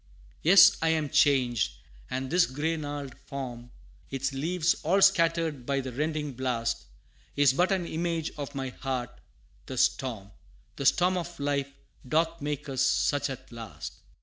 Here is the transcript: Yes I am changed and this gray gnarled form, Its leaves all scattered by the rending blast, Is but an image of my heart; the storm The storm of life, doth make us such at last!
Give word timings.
Yes 0.41 0.77
I 0.81 0.87
am 0.89 1.09
changed 1.11 1.73
and 2.09 2.31
this 2.31 2.47
gray 2.47 2.75
gnarled 2.75 3.13
form, 3.27 3.69
Its 4.09 4.33
leaves 4.33 4.73
all 4.81 4.99
scattered 4.99 5.63
by 5.63 5.79
the 5.79 5.91
rending 5.91 6.33
blast, 6.33 6.85
Is 7.35 7.53
but 7.53 7.71
an 7.71 7.85
image 7.85 8.31
of 8.35 8.55
my 8.55 8.69
heart; 8.69 9.11
the 9.67 9.77
storm 9.77 10.31
The 10.77 10.87
storm 10.87 11.17
of 11.17 11.39
life, 11.39 11.71
doth 12.09 12.41
make 12.41 12.67
us 12.67 12.81
such 12.81 13.29
at 13.29 13.51
last! 13.51 13.99